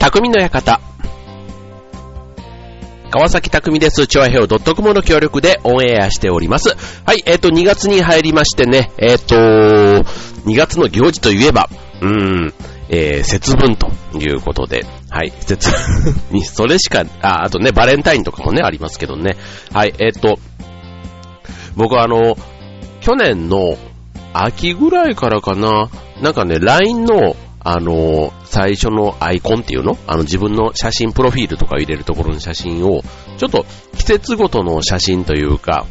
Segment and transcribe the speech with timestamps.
[0.00, 0.80] 匠の館。
[3.10, 4.06] 川崎匠です。
[4.06, 6.70] チョアヘオ .com の協力でオンエアしております。
[7.04, 11.68] はい、えっ、と、2月に入りましてね、えっ、と、2月の行事といえば、
[12.00, 12.54] うーん、
[12.88, 19.36] えー、節分ということで、はい、節分に、 それしか、あ、あとね、バレンタインとかもね、ありますけどね。
[19.74, 20.38] はい、えっ、と、
[21.76, 22.38] 僕はあの、
[23.02, 23.76] 去年の
[24.32, 25.90] 秋ぐらいからかな、
[26.22, 29.98] なんかね、LINE の、あの、最初のアイコンっていうの？
[30.06, 33.02] あの自分の写真、プロフィールとか入れるところの写真を、
[33.36, 35.86] ちょっと季節ごとの写真というか、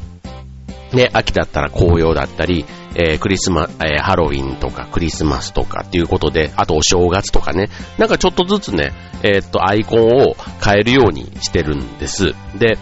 [0.93, 12.33] ね、秋だったら紅葉だったり、えークリスマ、えーハロウィンとかクリスマスとかっていうことで、あとお正月とかね、なんかちょっとずつね、えーっと、アイコンを変えるようにしてるんです。
[12.57, 12.79] で、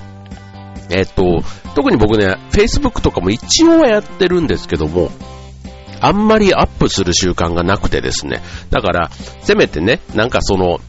[0.89, 1.41] えっと、
[1.75, 5.11] 特に僕ね、Facebook とかも一応はやってるんですけども、
[6.01, 8.41] あんまりアップする習慣がなくてですね。
[8.69, 10.79] だから、せめてね、なんかその、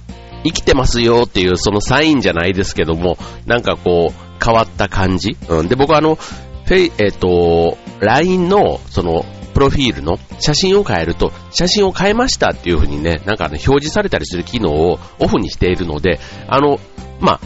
[0.45, 5.37] 生きてますよっていうそのサインじゃないですけども、なんかこう、変わった感じ。
[5.49, 5.69] うん。
[5.69, 9.25] で、僕はあの、フェイ、えっ、と、LINE の、その、
[9.55, 16.79] プロフィールの写真を変えると、写真を変えましたっていう風にね、なんかね、表示されたりする機能をオフにしているので、あの、
[17.21, 17.41] まあ、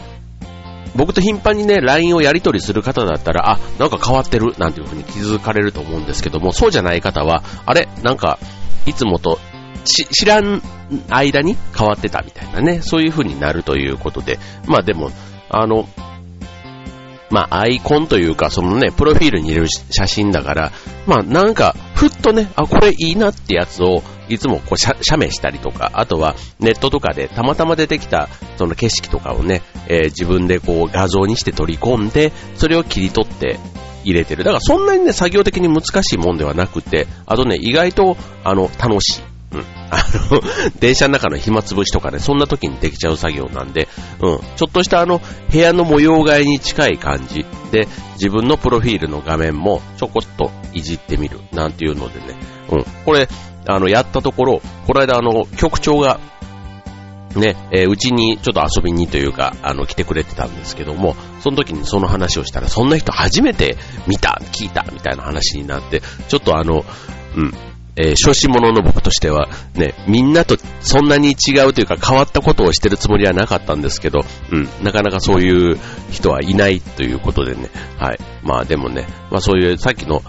[0.95, 8.39] 僕と頻繁にね、LINE をやり取りする方だったら、あ、なんか変わってる、なんていう風に気づかれると思うんですけども、そうじゃない方は、あれ、なんか、
[8.85, 9.39] いつもと、
[9.85, 10.61] し知らん
[11.09, 15.11] 間に変わってたみたいなね、そういう風になるということで、まあでも、
[15.49, 15.87] あの、
[17.29, 20.71] まあ、アイコンというか、そのね、プロフィールに入れる写真だから、
[21.07, 33.57] まあ、なんか、ふっとね、あ、これいいなってやつを、いつもこう、写写メしたりとか、あとは、ネットとかで、たまたま出てきた、その景色とかをね、えー自分でこう、画像にして取り込んで、それを切り取って、
[34.03, 34.43] 入れてる。
[34.43, 39.32] だからそんなにね、作業的に難しいもんではなくて、あとね、意外と、あの、楽しい。
[39.53, 39.65] うん。
[39.89, 39.97] あ
[40.31, 40.41] の、
[40.79, 43.87] 電車の中の暇つぶしとかね、そんな時にできちゃう作業なんで、
[44.19, 44.39] うん。
[44.55, 52.37] ちょっとしたあの、部屋の模様替えに近い感じで、自分のプロフィールの画面もちょこっといじってみる、なんていうのでね、
[52.71, 52.85] うん。
[53.05, 53.27] これ、
[53.67, 56.19] あの、やったところ、この間あの、局長が、
[57.35, 63.75] ね、えーうちにちょっと遊びにというか、あの、来てくれてたんですけども、その時にその話をしたら、そんな人初めて
[64.07, 66.85] 見た、聞いた、みたいな話になって、ちょっとあの、
[67.35, 67.53] うん、
[67.95, 74.21] えー、初心者の僕としては、ね、みんなとそんなに違うというか変わったことをしてるつもりはなかったんですけど、
[74.51, 75.77] うん、なかなかそういう
[76.11, 78.19] 人はいないということでね、はい。
[78.43, 80.21] まあでもね、まあそういうさっきの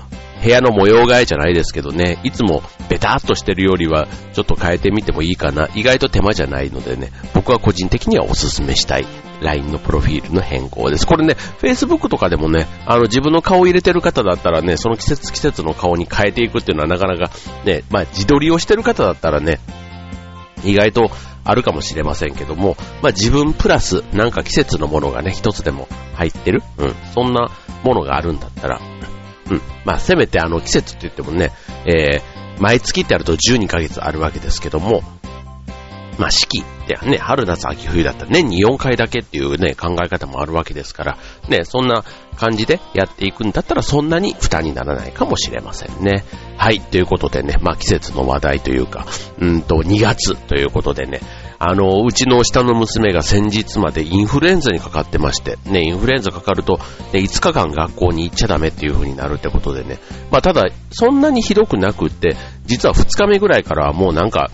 [0.44, 5.70] 部屋の模様替えじゃないですけどね、いつもベターっとしてるよりは、ちょっと変えてみてもいいかな。
[5.74, 9.06] 意外と手間じゃないのでね、僕は個人的にはお勧めしたい
[9.44, 11.06] LINE のプロフィールの変更です。
[11.06, 17.30] これね、Facebook とかでもね、あの自分の顔を入れてる方だったらね、その季節季節の顔に変えていくっていうのはなかなか
[17.64, 19.60] ね、まあ自撮りをしてる方だったらね、
[20.64, 21.10] 意外と
[21.44, 26.94] あるかもしれませんけども、まあ自分プラスなんか季節のものがね、一つでも入ってるうん。
[27.14, 27.50] そんな
[27.84, 28.80] ものがあるんだったら、
[29.50, 29.60] うん。
[29.84, 31.52] まあせめてあの季節って言ってもね、
[31.84, 35.02] えー、毎月ってあると12ヶ月あるわけですけども、
[36.18, 42.04] まあ四季ってね、春夏秋冬だったら年に4回だけっていうね、考え方もあるわけですから、ね、そんな
[42.36, 46.24] 感じでやっていくんだったらそんなに負担にならないかもしれませんね。
[46.56, 49.06] はい、ということでね、まあ季節の話題というか、
[49.38, 51.20] うんと2月ということでね、
[51.58, 56.78] あの、うちの下の娘が先日までインフルエンザにかかってまして、ね、インフルエンザかかると、
[57.12, 59.98] ね、5日間学校に行っちゃダメっていう風になるってことでね、
[60.30, 62.36] まあただ、そんなにひどくなくって、
[62.66, 64.50] 実は2日目ぐらいからはもうなんか、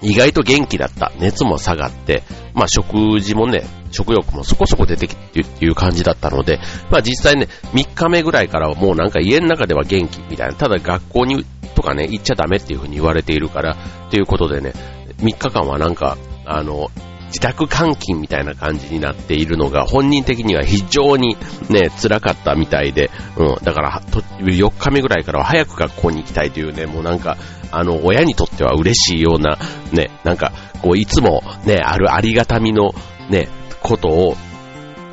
[0.00, 1.12] 意外と元気だった。
[1.18, 2.22] 熱も下がって、
[2.54, 6.60] まあ食事もね、食欲もそこそこ出てきてっていう感じだったので、
[6.90, 11.44] まあ実際ね、3日目ぐらいからはもうなんか家の中では元気みたいな、ただ学校に
[11.74, 13.76] とかね、行っちゃダメっていうふうに言われているから、
[14.10, 14.72] ということでね、
[15.18, 16.90] 3日間はなんか、あの、
[17.28, 21.36] 自宅監禁みたいな感じになっているのが本人的には非常に
[21.68, 24.02] ね、辛かったみたいで、うん、だから
[24.40, 27.36] 4日目ぐらいからは早く学校に行きたいというね、もうなんか、
[27.70, 29.58] あの、親にとっては嬉しいような、
[29.92, 30.52] ね、なんか、
[30.82, 32.94] こう、いつもね、あるありがたみの
[33.28, 33.48] ね、
[33.82, 34.36] ことを、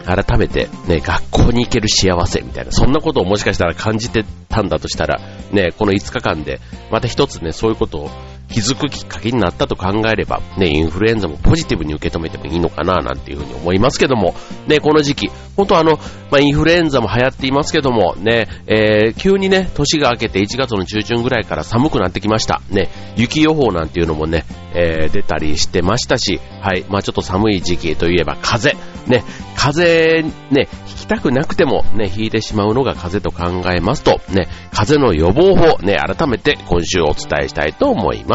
[0.06, 5.20] 改めてね、学校に行ける幸せみたいな、そんなことをもしかしたら感じてたんだとしたら、
[5.52, 6.60] ね、この5日間で、
[6.92, 8.10] また一つね、そういうことを
[8.50, 14.36] 気づくきっかけになったと考えれば、ね、インフルエンザもポジティブに受け止めてもいいのかな、なんていうふうに思いますけども、
[14.68, 15.98] ね、この時期、本当あの、
[16.32, 22.62] まあ、インフルエンザも流行っていますけども、ね、えー、急にね、年が明けて1月の中旬ぐらいから寒くなってきました。
[22.70, 29.24] ね、雪予報なんていうのもね、えー、出たりしてましたし、はい、まあちょっと寒い時期といえば風邪、ね、
[29.56, 38.35] 風邪、ね、引きたくなくてもね、引いてしまうのが風邪と考えますと、ね、風邪の予防法、ね、改めて今週お伝えしたいと思いま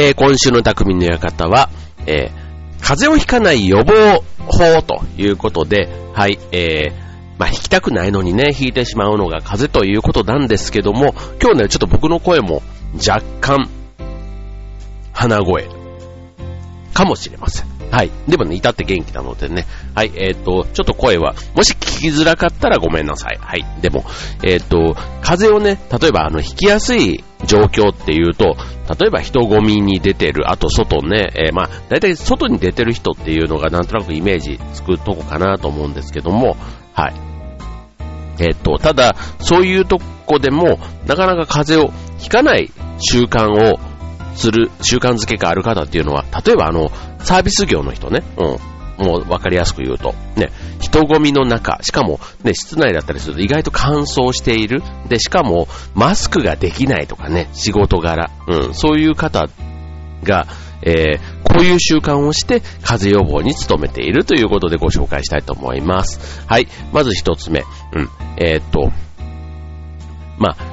[0.00, 1.70] えー、今週の匠の館は、
[2.06, 6.92] えー、風邪をひかない予防法ということで、はい、えー、
[7.36, 12.62] まあ、引きたくないのにね、引いてしまうのが風邪ということなんですけども、今日ね、ちょっと僕の声も
[12.94, 13.68] 若干、
[15.12, 15.68] 鼻声、
[16.94, 17.77] かもしれません。
[17.90, 18.10] はい。
[18.28, 19.66] でもね、至って元気なのでね。
[19.94, 20.12] はい。
[20.14, 23.38] えっ、ー、と、ちょっと声は、もし聞きづらかったらごめんなさい。
[23.40, 23.64] はい。
[23.80, 24.04] でも、
[24.42, 28.56] えっ、ー、と、風邪をね、例えば、あの、引きやすい状況っていうと、
[28.98, 36.56] 例えば人混みに出てる、あと外ね、えー、まあ、大体外に出てる人っていうのがなんとなくイメージつくとこかなと思うんですけども、
[36.92, 37.14] はい。
[38.40, 43.78] えっ、と、ただ、そういうとこでも、なかなか風邪をひかない習慣を
[44.38, 48.78] する習慣づけがある方っていうのは、例えばあの、サービス業の人ね、うん。
[48.98, 50.50] もう分かりやすく言うと、ね、
[50.80, 54.82] 人混みの中、しかもね、室内だったりすると意外と乾燥している。
[55.08, 59.46] で、しかもマスクができないとかね、仕事柄、うん、そういう方
[60.24, 60.46] が、
[60.82, 66.44] えー、こういう習慣をして風邪予防に努めているということでご紹介したいと思います。
[66.46, 67.60] はい、まず一つ目、
[67.92, 68.90] うん、えー、っと、
[70.38, 70.67] まあ、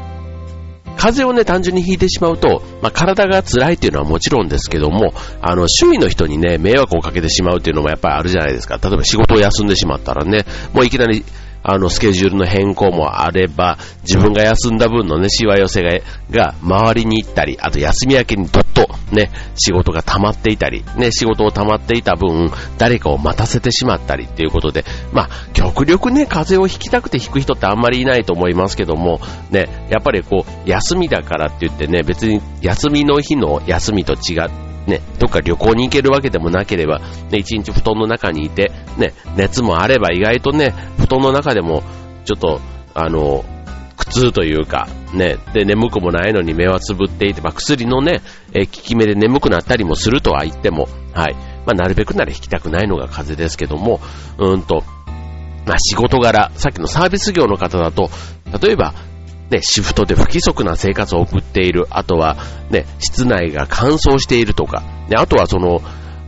[0.97, 8.79] 風邪をね、単純に引いてしまうと、まあ、体が辛いっていうのはもちろんですけども、あの、趣味の人にね、迷惑をかけてしまうっていうのもやっぱりあるじゃないですか。
[8.81, 11.23] 例えば仕事を休んでしまったらね、もういきなり
[11.67, 15.89] あの、スケジュールの変更もあれば、自分が休んだ分のね、しわ寄せが、
[16.29, 29.19] が周りに行ったり、あと休み明けにどっとね、仕事が溜まっていたり、ね、仕事を溜まっていた分、誰かを待たせてしまったりっていうことで、まあ、極力ね、風邪をひきたくてひく人ってあんまりいないと思いますけども、
[29.49, 41.83] ね、やっぱりこう、休みだからって言ってね、別に休みの日の休みと違って、ね、どっか旅行に行けるわけでもなければ、ね、一日布団の中にいて、ね、熱もあれば意外とね、布団の中でも、
[42.25, 42.61] ちょっと、
[42.93, 43.43] あの、
[43.97, 48.21] 苦痛というか、ね、で、眠くもないのに目はつぶっていて、まあ、薬のね、
[48.53, 51.35] え効き目で眠くなったりもするとは言っても、はい。
[51.65, 53.99] まあ、なるべくなら引きたくないのが風邪ですけども、
[54.37, 54.83] うんと、
[55.65, 58.09] まあ、仕事柄、さっきのサービス業の方だと、
[58.61, 58.93] 例えば、
[59.49, 62.37] ね、シフトで不規則な生活を送っている、あとは、
[62.71, 65.81] ね、室内が乾燥しているとか、ね、あとはその、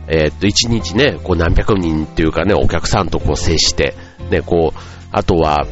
[0.06, 3.94] えー、っと、一日ね、こう何百人っていうかね、お客さんとこう接して、
[4.30, 4.78] ね、こう、
[5.10, 5.66] あとは、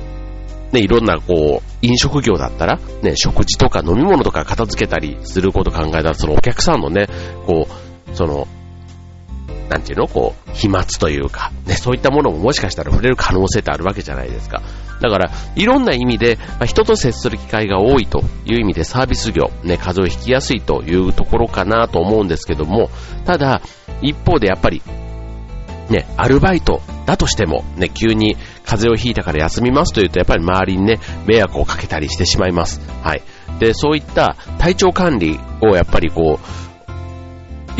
[0.72, 7.06] ね、いろんなこう、飲食業だったら、ね、食事とか飲み物とか片付けたりすること考えたら、そのお客さんのね、
[7.46, 8.48] こう、その、
[9.68, 10.06] なんていうの？
[10.06, 14.62] こう、飛沫というか、ね、そういったものももしかしたら触れる可能性ってあるわけじゃないですか。
[15.00, 22.90] だから、いろんな意味で、まあ、人と接する機会が多いという意味でサービス業、ね、風邪をひきやすいというところかなと思うんですけども、
[23.24, 23.60] ただ、
[24.02, 24.82] 一方でやっぱり、
[25.90, 32.80] ね、アルバイトだとしても、ね、急に風邪をひいたから休みますというと、やっぱり周りにね、迷惑をかけたりしてしまいます。
[33.02, 33.22] はい。
[33.60, 36.66] で、そういった体調管理をやっぱりこう、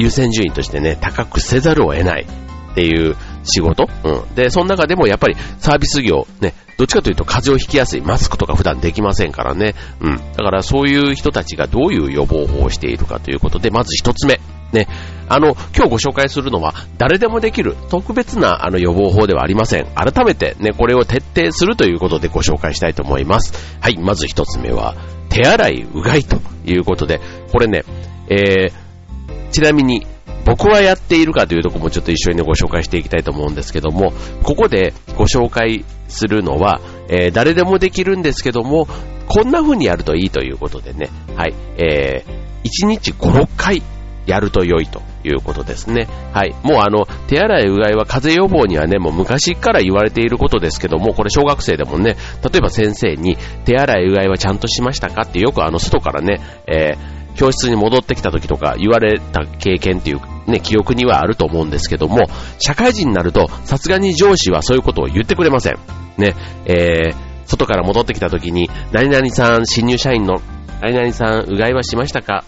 [0.01, 2.27] 優先順位としてね、高くせざるを得ない
[2.73, 3.89] っていう仕事？
[4.05, 4.35] うん。
[4.35, 8.01] で、その中でもやっぱりサービス業、ね、どっちかというと風邪をひきやすい。
[8.01, 9.75] マスクとか普段できませんからね。
[10.01, 10.17] うん。
[10.17, 14.41] だからそういう人たちがどういう予防法をしているかということで、まず一つ目。
[14.73, 14.89] ね。
[15.29, 19.87] あの、今日ご紹介するのは、誰でもできる特別なあの予防法ではありません。
[19.95, 23.79] 改めてね、これを徹底するということでご紹介したいと思います。
[23.81, 24.95] はい、まず一つ目は、
[25.29, 27.21] 手洗い、うがいということで、
[27.53, 27.85] これね、
[28.29, 30.07] えー、ちなみに、
[30.47, 34.13] 僕はやっているかというとこもちょっと一緒に、ね、ご紹介していきたいと思うんですけども、
[34.45, 38.87] ここでご紹介するのは、えー、誰でもできるんですけども、
[39.27, 43.83] こんな風にやるといいということでね、はい、えー、1日5、6回
[44.25, 46.07] やると良いということですね。
[46.33, 46.55] はい。
[46.63, 62.27] もうあの、手洗い、うがいは風邪予防にはね、もう昔から言われていることですけども、これ小学生でもね、例えば先生に、手洗い、うがいはちゃんとしましたかってよくあの、外からね、えー教室に戻ってきた時とか言われた経験っていうね、記憶にはあると思うんですけども、
[62.59, 65.79] 社会人になると、さすがに上司はそういうことを言ってくれません。
[66.19, 66.35] ね、
[66.67, 67.15] えー、
[67.47, 70.41] 外から戻ってきた時に、何々さん、新入社員の、
[70.81, 72.45] 何々さん、うがいはしましたか？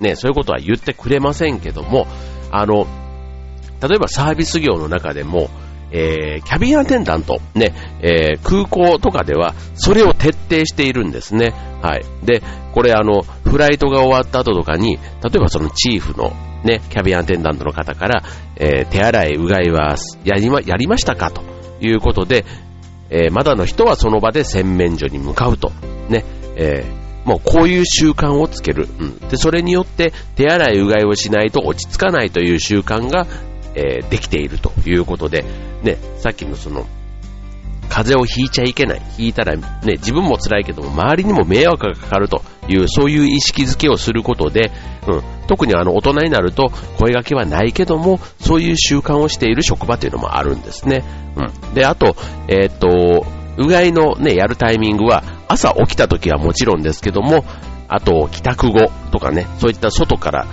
[0.00, 2.06] ね、そういうことは言ってくれませんけども、
[2.50, 2.86] あの、
[3.82, 5.50] 例えばサービス業の中でも、
[5.92, 11.52] えー、キャビンアテンダント、ね、えー、空港とかでは、それを徹底しているんですね。
[11.82, 12.04] はい。
[12.24, 12.42] で、
[12.72, 16.32] これあの、フライトが終わった後とかに、例えばそのチーフの、
[16.64, 18.22] ね、キャビンアテンダントの方から、
[18.56, 21.42] えー、手洗い、うがいは、やりま、やりましたかと
[21.80, 22.44] いうことで、
[23.10, 25.72] え、まだの人はその場で洗面所に向かうと。
[26.08, 26.24] ね、
[26.56, 26.84] え、
[27.24, 28.88] もうこういう習慣をつける。
[28.98, 29.18] うん。
[29.28, 33.26] で、それによって手洗い、うがいをしないと落ち着かないという習慣が
[33.74, 35.44] えー、できているということで、
[35.82, 36.86] ね、さっきのその、
[37.90, 39.02] 風邪をひいちゃいけない。
[39.16, 39.62] ひいたらね、
[39.98, 44.70] 自分も辛いけども、周りにも迷惑がかかるという、そういう意識づけをすることで、
[45.08, 51.04] うん、特にあの、大人になると、声掛けはないけども、そういう習慣をしている職場というのもあるんですね。
[51.36, 51.74] うん。
[51.74, 52.14] で、あと、
[52.48, 53.26] えー、っと、
[53.58, 57.44] うがいのね、やるタイミングは、朝起きた時はもちろんですけども、
[57.88, 60.46] あと、帰宅後とかね、そういった外から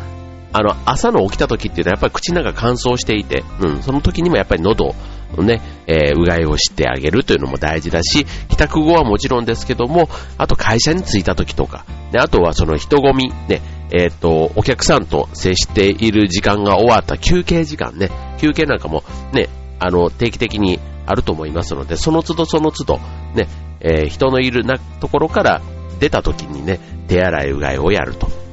[0.58, 4.96] あの、朝の起きた時っていうのはやっぱり口の中乾燥していて、うん、その時にもやっぱり喉
[5.38, 10.10] をね、えー、うがいをしてあげるというのも大事だし、帰宅後はもちろんですけども、
[10.40, 13.62] あと会社に着いた時とか、であとはその人混み、ね、
[13.92, 18.10] えっ、ー、と、お客さんと接している時間が終わった休憩時間ね、
[18.40, 19.50] 休憩なんかもね、
[19.80, 23.00] あの、定期的にあると思いますので、その都度その都度、
[23.36, 23.48] ね、
[23.80, 25.62] えー、人のいるなところから
[26.00, 28.47] 出た時にね、手洗いうがいをやると。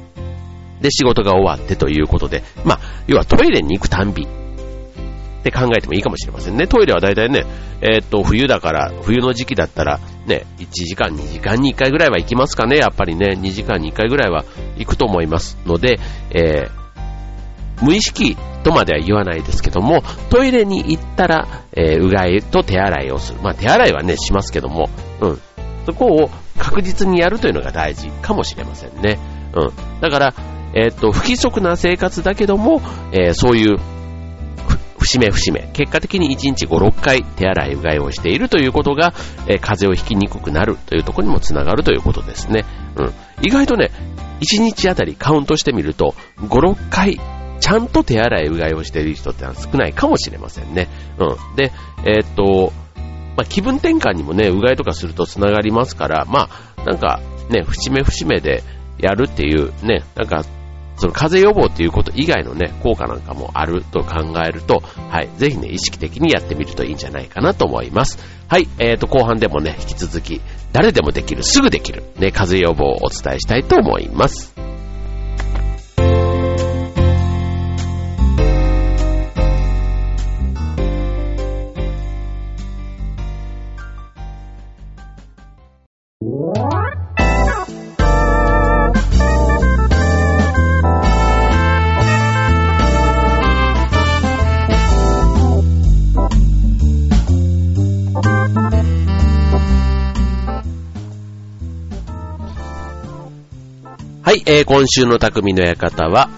[0.85, 4.27] で、仕事が終わってということで、まあ、要はトイレに行くたんびっ
[5.41, 6.67] て考えてもいいかもしれませんね。
[6.67, 7.43] トイレは大体ね、
[7.81, 12.77] えー、っと、冬だから、冬の時期だったら、ね、1時間、2時間に1回ぐらいは行きますかね。
[12.77, 14.45] やっぱりね、2時間に1回ぐらいは
[14.77, 15.99] 行くと思いますので、
[16.29, 23.39] えー、無意識とまでは言わないですけども、トイレに行ったら、えー、うがいと手洗いをする。
[23.41, 24.89] まあ、手洗いはね、しますけども、
[25.21, 25.41] うん。
[25.87, 29.19] そこを確実にやるというのが大事かもしれませんね。
[29.53, 30.01] うん。
[30.01, 30.33] だから、
[30.75, 33.77] えっ、と、不規則な生活だけども、えー、そういう、
[34.99, 39.13] 節目節目、結果的に1日5、6回手洗いうがいをしているということが、
[39.47, 42.65] えー、風邪をひきにくくなるというところにもつながるということですね。
[42.95, 43.13] うん。
[43.41, 43.91] 意外とね、
[44.41, 47.19] 1日あたりカウントしてみると、5、6回、
[47.59, 50.87] ちゃんと手洗いうがいをしている人ってのは少ないかもしれませんね。
[51.17, 51.55] うん。
[51.55, 51.71] で、
[52.03, 52.73] えー、っと、
[53.37, 58.63] まあ、気分転換にもね、うがいとかするとつながりますから、まあ、なんか、ね、節目節目で
[58.97, 60.43] やるっていうね、なんか、
[60.97, 68.17] その風邪予防ということ以外のね、効果なんかもあると考えると、はい、ぜひね、意識的にやってみるといいんじゃないかなと思います。
[68.47, 74.54] はい、えーと、後半でもね、引き続き、誰でもできる、すぐできる、ね、風邪予防をお伝えしたいと思います。
[104.55, 106.29] えー、今週の匠の館は、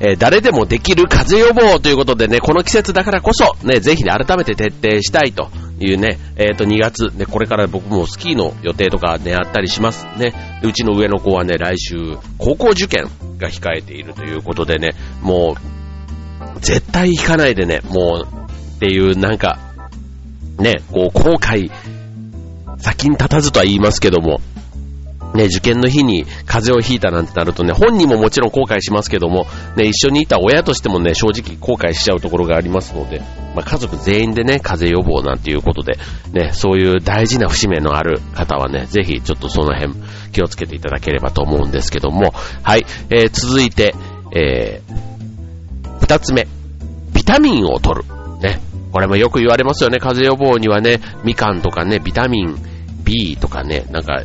[0.00, 10.32] えー、誰でもできる風邪予防ということでね、この季節だからこそ、ね、ぜひね、改めて徹底したいというね、えっ、ー、と、2月、ね、これから僕もスキーの予定とかね、あったりしますね。
[10.62, 15.54] うちの上の子はね、来週、高校受験が控えているということでね、も
[16.56, 19.58] う、絶対引かないでね、もう、っていう、なんか、
[20.58, 21.70] ね、こう、後悔、
[22.78, 24.40] 先に立たずとは言いますけども、
[25.34, 33.20] ね、受験の日に風邪をひいたなんてなるとね、本人ももちろん後悔しますけども、ね、一緒にいた親としてもね、正直後悔しちゃうところがありますので、
[33.54, 35.98] まあ、家族全員でね、風邪予防なんていうことで、
[36.32, 39.94] ね、そういう大事な節目のある方はね、ぜひちょっとその辺
[40.32, 43.94] 気をつけていただければと思うんですけども、はい、えー、続いて、
[44.36, 46.46] えー、二つ目、
[47.12, 48.04] ビタミンを取る。
[48.40, 48.60] ね、
[48.92, 52.56] これもよく言われますよね、風邪予防にはね、みかんとかね、ビタミン
[53.04, 54.22] B とかね、なんか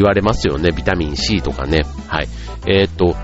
[0.00, 0.72] 言われますよね。
[0.72, 1.84] ビタミン C とかね。
[2.08, 2.28] はい。
[2.66, 3.14] えー、っと、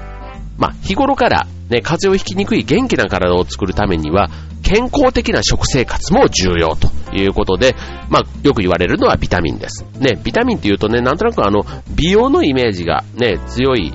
[0.59, 4.29] まあ、日頃からね、風邪をひきにくい元気な体を作るためには、
[4.63, 7.75] 健康的な食生活も重要ということで、
[8.09, 9.85] まあ、よく言われるのはビタミンです。
[9.99, 11.65] ね、ビタミンって言うとね、なんとなくあの、
[11.95, 13.93] 美容のイメージがね、強い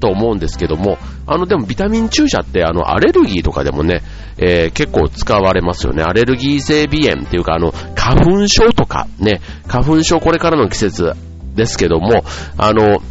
[0.00, 4.02] と思うんですけども、あの、でもビタミン注射ってあの、アレルギーとかでもね、
[4.38, 6.02] えー、結構使われますよね。
[6.02, 11.12] アレルギー性鼻炎っていうかあの、花粉症とかね、花粉症これからの季節
[11.56, 12.24] ですけども、
[12.56, 13.02] あの、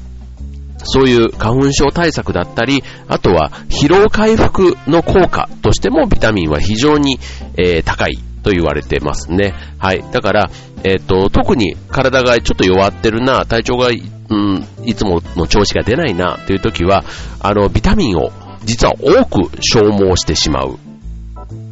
[0.84, 7.20] そういう花粉症対策だったり、あとは疲労回復の効果としてもビタミンは非常に、
[7.58, 9.56] えー、高いと言われてますね。
[9.80, 10.04] はい。
[10.12, 10.52] だから、
[10.84, 17.04] えっ、と、特に体がちょっと弱ってるな、体調が、うん、いつもの調子が出ないな、という時は、
[17.40, 18.32] あの、ビタミンを
[18.64, 20.78] 実は多く消耗してしまう。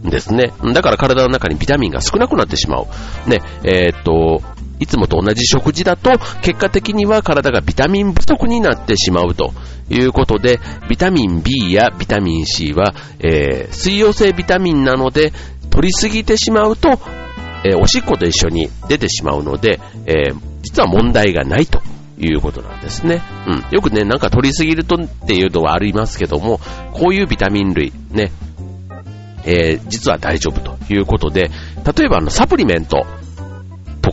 [0.08, 0.52] んですね。
[0.74, 3.30] だから体の中にビタミンが少なくなってしまう。
[3.30, 4.42] ね、えっ、と、
[4.84, 6.12] いつもと同じ食事だと、
[6.42, 9.54] 結果的には体がビタミン不足になってしまうと
[9.90, 10.60] いうことで、
[10.90, 15.32] ビタミン B やビタミン C は、えー、水溶性ビタミンなので、
[15.70, 17.00] 取りすぎてしまうと、
[17.66, 21.82] えー、おしっこと一緒に出てしまうので、えー、実は問題がないと
[22.20, 23.22] いうことなんですね。
[23.48, 23.66] うん。
[23.72, 26.60] よくね、なんか取りすぎるとっていうのはありますけども、
[26.92, 28.32] こういうビタミン類、ね、
[29.46, 31.50] えー、実は大丈夫ということで、
[31.98, 33.06] 例えばあのサプリメント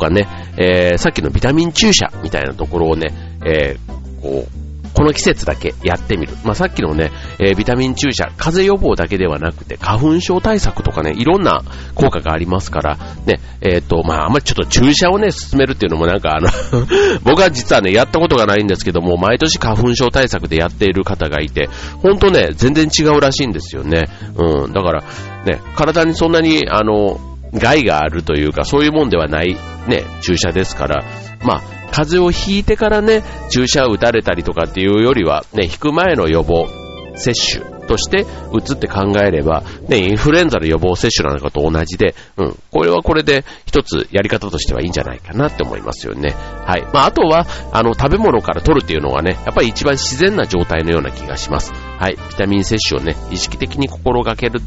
[0.01, 0.27] かね、
[0.57, 3.15] えー、さっきのビタミン注射みたいなところをね、
[3.45, 4.61] えー、こう、
[4.95, 6.35] この季節だけやってみる。
[6.45, 11.63] まあ、さっきのね、えー、ビタミン注射、風邪予防だけではなくて、花粉症対策とかね、いろんな
[11.95, 16.49] 効果がありますから、ね、えっ、と、まあ、あんまりちょっと注射をね、進めるっていうのもなんかあの
[17.23, 21.69] 僕は実はね、やったことがないんですけども、毎年花粉症対策でやっている方がいて、
[22.03, 24.09] ほんとね、全然違うらしいんですよね。
[24.37, 25.05] うん、だから、
[25.47, 27.21] ね、体にそんなに、あの、
[27.55, 29.57] 害があるというか、そういうもんではない、
[29.89, 31.05] ね、注射ですから、
[31.43, 36.69] まあ、風邪をひいてからね、注射を打たれたりとかっていうよりは、ね、引く前の予防、
[37.17, 46.31] 接種として打つって考えれば、ね、インフルエンザの予防接種なんかと同じで、うん、これはこれで一つやり方としてはいいんじゃないかなって思いますよね。
[46.31, 46.83] はい。
[46.93, 51.73] まあ、あとは、あの、食べ物から取るっていうのがね、やっぱり一番自然な状態のような気がします。
[51.73, 52.13] はい。
[52.13, 54.61] ビタミン摂取をね、意識的に心がける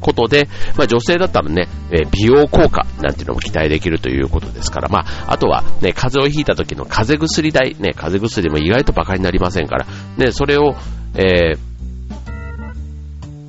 [0.00, 9.86] ことで、まあ女性だったらね、え美容効果なんていうのも期待できるということですから、まあ、あとはね、風邪をひいた時の風邪薬代、ね、風邪薬も意外と馬鹿になりませんから、
[10.16, 10.74] ね、それを、
[11.14, 11.58] えー、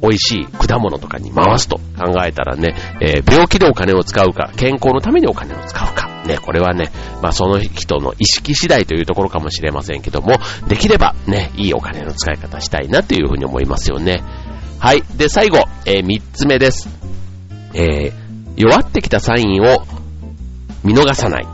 [0.02, 10.36] 美味しい果物とかに回すと考えたらね、えー、病気でお金を使うか、健康のためにお金を使うか、ね、これはね、まあその人の意識次第というところかもしれませんけども、
[10.68, 14.24] できればね、いいお金の使い方したいなというふうに思いますよね。
[14.80, 15.04] はい。
[15.18, 16.90] で、最後、えー、三つ目です。
[17.74, 18.14] えー、
[18.56, 19.86] 弱ってきたサインを
[20.84, 21.48] 見逃さない。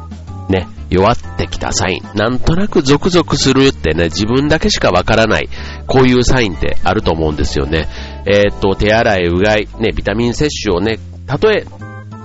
[0.50, 0.68] ね。
[0.90, 2.18] 弱ってきたサイン。
[2.18, 5.50] なんとなくゾクゾクするってね、自分だけしかわからない、
[5.88, 7.88] こういうサインってあると思うんですよね。
[8.26, 11.66] えー、っと、手洗い、うがい、ね、ビタミン摂取をね、たとえ、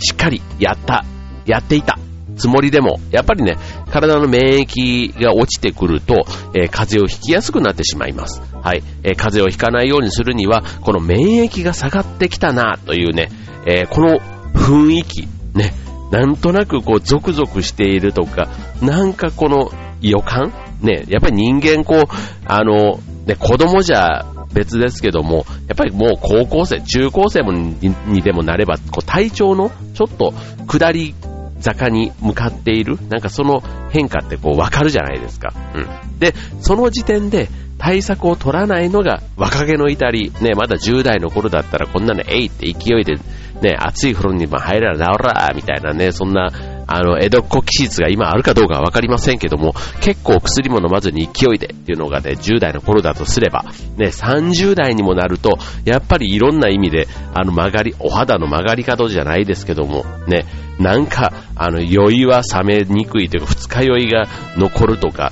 [0.00, 1.04] しっかりやった、
[1.46, 1.98] やっていた、
[2.36, 3.56] つもりでも、やっぱりね、
[3.90, 8.42] 体の免疫が落ちてくると、えー、風邪をひきやすくなってしまいます。
[8.62, 8.82] はい。
[9.02, 13.30] えー、風邪をひかないようにするには、この免疫が下がってきたな、というね、
[13.66, 14.18] えー、この
[14.54, 15.72] 雰囲気、ね、
[16.10, 18.48] なんとなくこう、ゾクゾクしているとか、
[18.82, 22.02] なんかこの予感ね、やっぱり人間こう、
[22.46, 30.32] あの、ね、子供じゃ別ですけども、やっぱりもう高校生、中高生もにでもなれば、こう体調のちょっと
[30.66, 31.14] 下り
[31.60, 35.52] 坂に向かっている、なんかその変化ってこうわかるじゃないですか。
[35.74, 36.18] うん。
[36.18, 43.14] で、その時点で対策を取らないのが若気の至り、ね、まだ10代の頃だったらこんなのえいって勢いで、
[43.62, 46.50] ね、熱い風呂に入らな治らみたいなね、そんな
[46.90, 53.66] あの、江戸っ子気質が今あるかどうかはわかりませんけども、結構薬も飲まずに勢いでっていうのがね、10代の頃だとすれば、
[53.98, 60.46] ね、30代にもなると、やっぱりいろんな意味で、あの曲がり、お肌の曲がり角じゃないですけども、ね、
[60.80, 65.30] なんか、あの、酔いは冷めにくいというか、二日酔いが残るとか、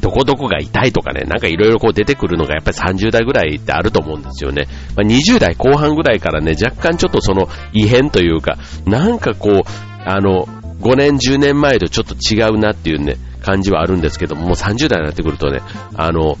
[0.00, 4.66] どこどこが痛いとかね、なんかいろいろこう出てくるのがやっぱり30代ぐらいってあると思うんですよね。
[4.96, 8.56] まあ、20代後半ぐらいからね、若干ちょっとその異変というか、
[8.86, 9.62] なんかこう、
[10.04, 10.46] あの、
[10.80, 15.60] 5年、10年前とちょっと違うなっていうね、感じはあるんですけども、もう30代になってくるとね、
[15.94, 16.36] あの、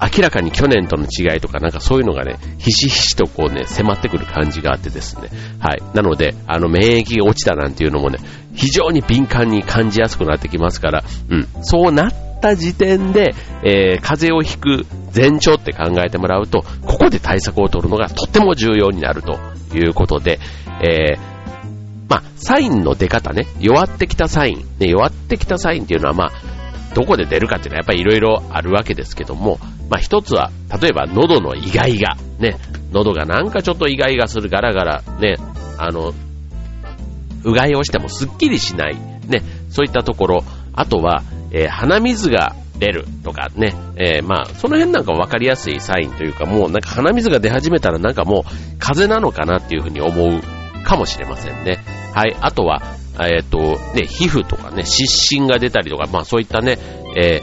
[0.00, 5.28] 明らかに去年との違いとかなんかそういうのがね、ひしひしとこうね、迫ってくる感じがあってですね。
[5.58, 5.82] はい。
[5.94, 8.18] なので、あの、免疫が落ちたなんていうのもね、
[8.54, 11.48] 非常に敏感に感じやすくなってきますから、うん。
[11.62, 19.38] そうなっった時点で、えー、風邪をひく前兆って考えてもらうと、ここで対策を取るのがとっても重要になると
[19.74, 20.38] いうことで、
[20.82, 21.18] えー、
[22.08, 26.32] まあ、サインの出方ね、弱ってきたサイン、ね、弱ってきたサインっていうのは、まあ、
[26.94, 29.58] どこで出るかっていうのはやっぱり色々あるわけですけども、
[29.90, 32.56] まあ一つは、例えば喉のイガイガ、ね、
[32.92, 35.36] 喉がなんかちょっとイガイガするガラガラ、ね、
[35.78, 36.14] あの、
[37.44, 38.96] うがいをしてもスッキリしない、
[39.26, 41.22] ね、そういったところ、あとは、
[41.56, 48.42] えー、鼻水が出るとかね、えー、まあ、その辺なんか分かりやすいサインというか、もうなんか鼻水が出始めたらなんかもう
[48.78, 50.40] 風邪なのかなっていうふうに思う
[50.84, 51.78] かもしれませんね。
[52.14, 52.36] はい。
[52.42, 52.82] あとは、
[53.18, 53.58] えっ、ー、と、
[53.94, 56.78] ね、皮膚とかね、湿疹が出たりとか、まあそういったね、
[57.16, 57.40] え、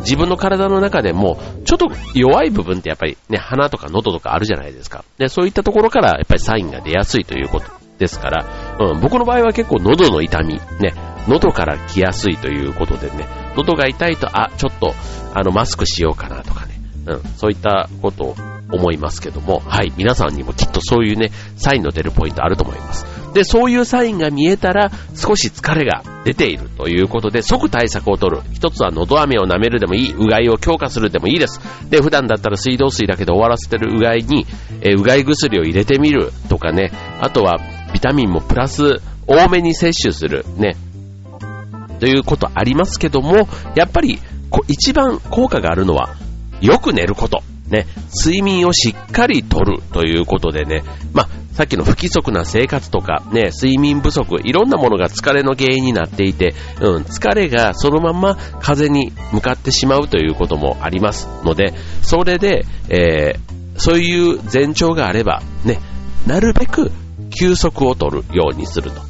[0.00, 5.04] 自分の体の中でも、ちょっと弱い部分ってやっぱりね、鼻とか喉とかあるじゃないですか。
[5.18, 7.66] で、そういったところからやっぱりサインが出やすいということ
[7.98, 10.94] ですから、うん、僕の場合は結構喉の痛み、ね、
[11.28, 14.94] 喉から来やすいということでね、喉が痛いと、あ、ちょっと、
[15.34, 18.36] あの、マスクしようかなとかね、うん、そういったことを
[18.72, 23.06] 思いますけども、はい、皆さんにもきっとそういうね、サインの出るポイントあると思います。
[23.34, 28.42] で、そういうサインが見えたら、少し疲れが出ているということで、即対策を取る。
[28.52, 31.60] 一つは喉飴を舐めるでもいい、うがいを強化するでもいいです。
[31.90, 34.46] で、普段だったら水道水だけで終わらせてるうがいに、
[34.80, 37.58] えうがい薬を入れてみるとかね、あとは
[37.92, 40.76] ビタミンもプラス多めに摂取する、ね、
[42.00, 44.18] ということありますけども、やっぱり、
[44.66, 46.14] 一番効果があるのは、
[46.60, 47.42] よく寝ること。
[47.68, 47.86] ね、
[48.24, 65.78] 睡眠をしっかりとるということでね、まあ、さっきの不規則な生活とか、ね、睡眠不足、いろんなものが疲れの原因になっていて、うん、疲れがそのまま風に向かってしまうということもありますので、それで、えー、そういう前兆があれば、ね、
[66.26, 66.90] なるべく
[67.30, 69.07] 休息を取るようにすると。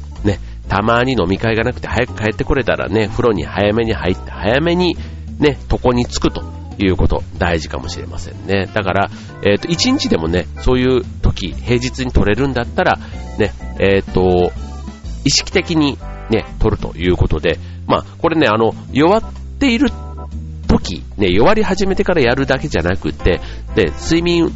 [0.69, 4.95] たまに飲み会がなくて早く帰ってこれたらね、風呂に早めに入って早めに
[5.39, 6.43] ね、床に着くと
[6.77, 8.67] いうこと大事かもしれませんね。
[8.73, 9.09] だから、
[9.43, 12.97] えっ、ー、と、一日でもね、そういう時、平日に取れるんだったら、
[13.37, 14.51] ね、えっ、ー、と、
[15.25, 15.97] 意識的に
[16.29, 19.23] ね、取るということで、まあ、これね、あの、弱っ
[19.59, 19.89] ている
[20.67, 23.41] 時、ね、弱り始めてからやるだけじゃなくて、
[23.75, 24.51] で、睡眠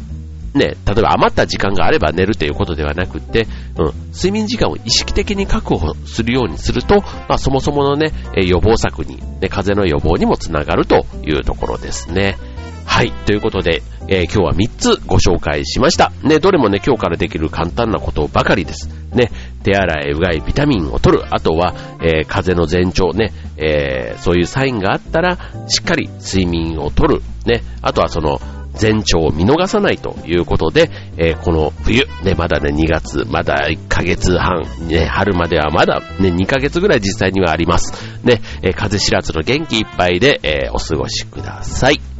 [0.54, 12.36] ね、例えば余った時間があれば寝るということではなくて、うん、睡眠時間を意識的に確保するようにすると、まあ、そもそものね、予防策に、ね、風邪の予防にもつながるというところですね。
[12.86, 13.10] はい。
[13.10, 16.12] ということで、えー、今日は3つご紹介しました。
[16.22, 18.88] ね、どれもね、今日からできる簡単なことばかりです。
[19.12, 19.32] ね、
[19.64, 21.24] 手洗い、うがい、ビタミンを取る。
[21.30, 27.22] あとは、えー、風邪の前兆ね、えー、そういうサインがあったら、しっかり睡眠を取る。
[27.46, 28.40] ね、あとはその、
[28.80, 37.92] 前兆を見逃さないということで、えー、この冬、ね、まだね、2月、まだ1ヶ月半、ね、春まではまだね、2ヶ月ぐらい実際にはあります。
[38.24, 42.13] ね、えー、風知らずの元気いっぱいで、えー、お過ごしください。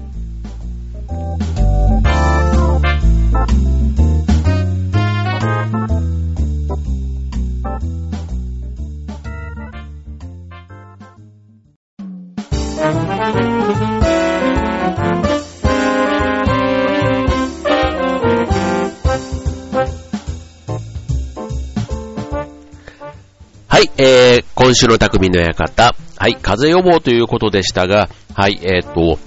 [24.64, 25.94] 今週の匠の館。
[26.16, 29.18] はい、風邪予防ということでしたが、はい、えっ、ー、と、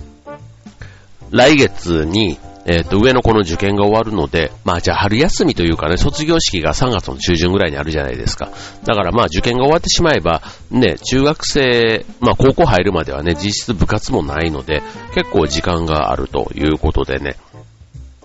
[1.29, 8.49] 来月に、えっ、ー、と、上の子の受験が終わるので、まあじゃあ春休みというかね、卒業式が3月の中旬ぐらいにあるじゃないですか。
[8.83, 14.81] だからまあ受験が終わってしまえば、ね、中学生、まあ高校入るまではね、実質部活もないので、
[15.13, 17.35] 結構時間があるということでね、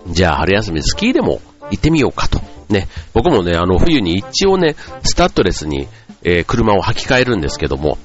[0.07, 2.41] じゃあ春休みスキーでも行ってみようかと。
[2.69, 5.87] ね、僕もね、あの冬に一応ね、スタッドレスに
[6.23, 7.97] えー、車を履き替えるんですけども、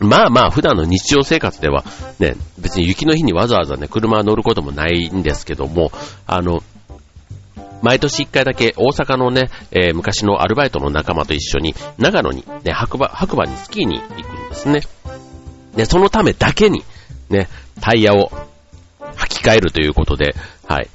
[0.00, 1.84] まあまあ普段の日常生活では
[2.18, 5.92] ね、別に雪の日にわざわざね、車乗ることもないんですけども、
[6.26, 6.62] あの、
[7.82, 14.80] 毎年一回だけ大阪のね、えー、昔のアルバイトの仲間と一緒に長野にね、白馬、白馬にスキーに行くんですね。
[15.76, 16.82] で、そのためだけに
[17.28, 17.48] ね、
[17.80, 18.30] タイヤを
[19.16, 20.34] 履き替えるということで、
[20.66, 20.88] はい。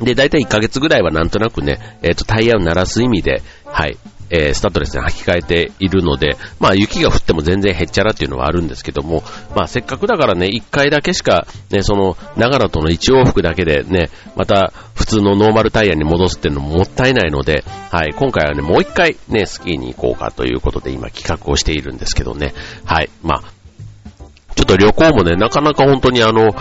[0.00, 3.96] で、だいたい1ヶ月ぐらいはなんとなくね、えっ、ー、と、タイヤを鳴らす意味で、はい、
[4.32, 9.22] えー、スタッドレスに履き替えているので、まあ雪が降っても全然へっちゃらっていうのはあるんですけども、
[9.54, 22.54] まあせっかくだからね、一回だけしか、ね、その、長野との一往復だけでね、また普通のノーマルタイヤに戻すっていうのももったいないので、はい、今回はね、もう一回ね、スキーに行こうかということで今企画をしているんですけどね、
[22.86, 23.42] はい、まあ、
[24.54, 26.54] ちょっと旅行もね、なかなか本当にあの、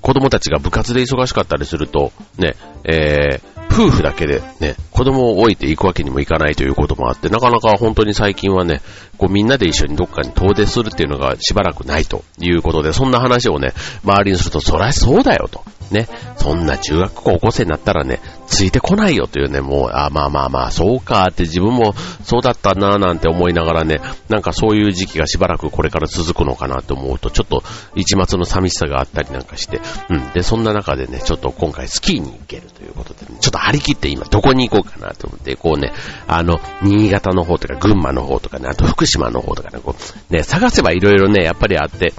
[0.00, 8.80] 子供たちが部活で忙しかったりすると、ね、えー、夫婦だけでね、子供を置いていくわけにもいかないということもあって、なかなか本当に最近はね、
[9.24, 13.72] こうみんなで一緒にどっかに遠出するっていうのがしばらくないということで、そんな話をね、
[14.04, 15.64] 周りにすると、そりゃそうだよと。
[15.90, 27.62] ね、そんな中学高校生になったらね、ついてこないよというね、もう、あ、まあまあまあ、そうかって自分もそうだったなぁなんて思いながらね、なんかそういう時期がしばらくこれから続くのかなと思うと、ちょっと
[27.94, 30.32] 一末の寂しさがあったりなんかして、うん。
[30.32, 35.92] で、そんな中でね、ちょっと今回スキーに行けるということで、ね、ちょっと張り切って今どこに行こうかなと思って、こうね、
[36.26, 39.94] あの、新潟の方とか群馬の方とかね、あと福島島の方とかね、こ
[40.30, 42.12] う、ね、探せばいろいろね、やっぱりあって、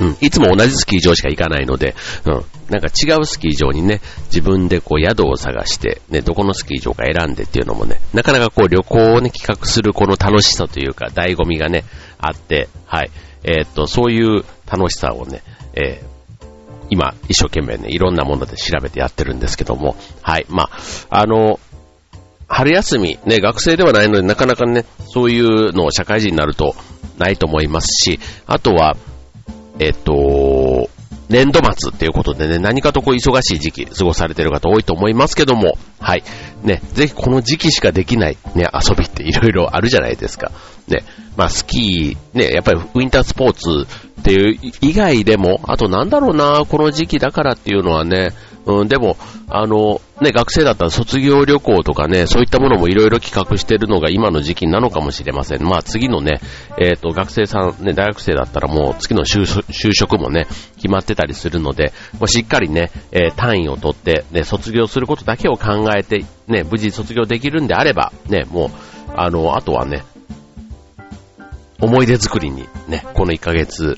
[0.00, 1.94] うん、いつも同じスキー場しか行かないので、
[2.24, 2.32] うん、
[2.70, 11.84] なんか違うスキー場にね、自分でこう宿を探して、ね、どこのスキー場か選んでっていうのもね、なかなかこう旅行をね、企画するこの楽しさというか、醍醐味がね、
[12.18, 13.10] あって、はい。
[13.44, 15.42] えー、っと、そういう楽しさをね、
[15.74, 16.18] えー
[16.90, 20.46] 今、一生懸命ね、いろんなもので調べてやってるんですけども、はい。
[20.48, 20.70] ま
[21.10, 21.60] あ、あの、
[22.48, 26.74] 春休み、ね、学生ではないので、なかなかね、そういうのを社会人になると
[27.18, 28.96] ないと思いますし、あとは、
[29.78, 30.88] えっと、
[31.28, 36.24] 年度末っていうことでね、何かとこう忙しい時期過ごされてる方多いと思いますけども、はい。
[36.62, 40.50] ね、ぜひこの時期しかできないね、遊びっていろいろあるじゃないですか。
[40.88, 41.04] ね、
[41.36, 43.86] まあスキー、ね、やっぱりウィンタースポーツ
[44.20, 48.30] っていう以外でも、あとなんだろうな、この時期だからっていうのはね、
[48.66, 49.16] うん、でも、
[49.48, 55.62] あの、ね、学生だったら卒業旅行とかね、そういったものもいろいろ企画してるのが今の時期なのかもしれません。
[55.62, 56.40] まあ次のね、
[56.78, 68.70] えっ、ー、と、学生さん、ね、大学生だったらもう次の就職もね、決まってたりするので、まあ、しっかりね、えー、単位を取って、ね、卒業することだけを考えて、ね、無事卒業できるんであれば、ね、もう、
[69.14, 70.02] あの、あとはね、
[71.80, 73.96] 思い出作りにね、この1ヶ月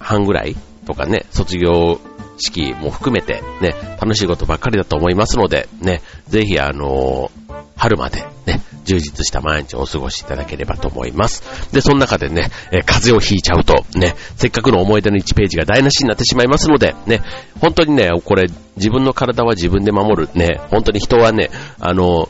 [0.00, 2.00] 半ぐらいとかね、卒業
[2.38, 11.42] 式も含めてね、楽しいことばっかりだと思いますので、ね、ぜひあのー、春までね、充実した毎日をお過ごしいただければと思います。
[11.72, 17.22] で、その中でね、え、風邪をひいちゃうと、ね、せっかくの思い出の1ページが台無しになってしまいますので、ね、
[17.60, 22.28] 本当にね、これ、自分の体は自分で守る、ね、本当に人はね、あのー、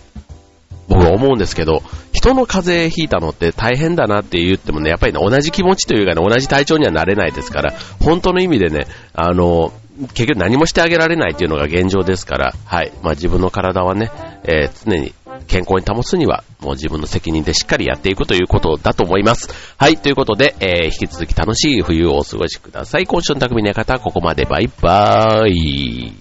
[0.89, 9.73] 僕は思うんですけど、人の風邪ひいたのって大変だなって言ってもね、やっぱりね、同じ気持ちというかね、同じ体調にはなれないですから、本当の意味でね、あの、
[10.15, 12.93] 結局何もしてあげられないっていうのが現状ですから、はい。
[13.03, 14.11] まあ自分の体はね、
[14.43, 15.15] えー、常に
[15.47, 19.49] 健康に保つには、もう自分の責任でしっかりやっていくということだと思います。
[19.77, 19.97] はい。
[19.97, 23.07] ということで、えー、引き続き楽しい冬をお過ごしください。
[23.07, 24.45] 今週の匠の方はここまで。
[24.45, 26.13] バイバーイ。